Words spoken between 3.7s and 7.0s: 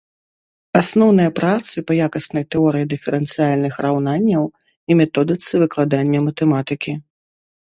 раўнанняў і методыцы выкладання матэматыкі.